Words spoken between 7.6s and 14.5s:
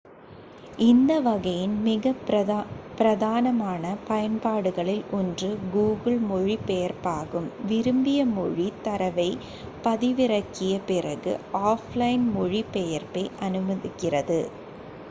விரும்பிய மொழித் தரவைப் பதிவிறக்கிய பிறகு ஆஃப்லைன் மொழிபெயர்ப்பை அனுமதிக்கிறது